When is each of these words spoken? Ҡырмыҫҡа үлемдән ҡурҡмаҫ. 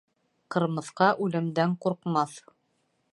Ҡырмыҫҡа 0.55 1.09
үлемдән 1.27 1.77
ҡурҡмаҫ. 1.85 2.39